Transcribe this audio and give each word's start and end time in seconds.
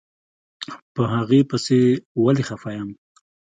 په 0.93 1.03
هغې 1.13 1.41
پسې 1.49 1.79
ولې 2.23 2.43
خپه 2.49 2.69
يم. 2.77 2.89